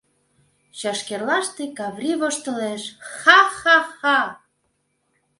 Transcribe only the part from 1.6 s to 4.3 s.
Каврий воштылеш: ха-ха-ха!..